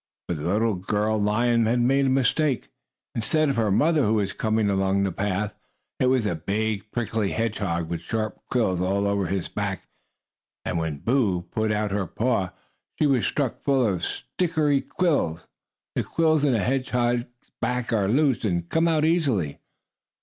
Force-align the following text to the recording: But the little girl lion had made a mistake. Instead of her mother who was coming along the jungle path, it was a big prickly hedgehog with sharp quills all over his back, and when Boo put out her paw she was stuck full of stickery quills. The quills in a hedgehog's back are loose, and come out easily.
But 0.27 0.37
the 0.37 0.51
little 0.51 0.73
girl 0.73 1.21
lion 1.21 1.67
had 1.67 1.79
made 1.79 2.07
a 2.07 2.09
mistake. 2.09 2.69
Instead 3.13 3.49
of 3.49 3.55
her 3.57 3.69
mother 3.69 4.01
who 4.01 4.15
was 4.15 4.33
coming 4.33 4.67
along 4.67 5.03
the 5.03 5.11
jungle 5.11 5.29
path, 5.31 5.53
it 5.99 6.07
was 6.07 6.25
a 6.25 6.33
big 6.35 6.91
prickly 6.91 7.33
hedgehog 7.33 7.87
with 7.87 8.01
sharp 8.01 8.41
quills 8.49 8.81
all 8.81 9.05
over 9.05 9.27
his 9.27 9.47
back, 9.47 9.87
and 10.65 10.79
when 10.79 10.97
Boo 11.01 11.43
put 11.51 11.71
out 11.71 11.91
her 11.91 12.07
paw 12.07 12.49
she 12.97 13.05
was 13.05 13.27
stuck 13.27 13.63
full 13.63 13.85
of 13.85 14.03
stickery 14.03 14.81
quills. 14.81 15.47
The 15.93 16.01
quills 16.03 16.43
in 16.43 16.55
a 16.55 16.63
hedgehog's 16.63 17.25
back 17.61 17.93
are 17.93 18.07
loose, 18.07 18.43
and 18.43 18.67
come 18.67 18.87
out 18.87 19.05
easily. 19.05 19.59